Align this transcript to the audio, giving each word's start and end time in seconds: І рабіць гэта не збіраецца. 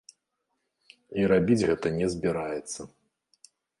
І 1.21 1.27
рабіць 1.31 1.57
гэта 1.73 1.87
не 1.99 2.07
збіраецца. 2.15 2.81